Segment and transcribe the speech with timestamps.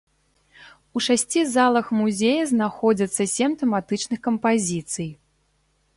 [0.99, 5.09] У шасці залах музея знаходзяцца сем тэматычных кампазіцый.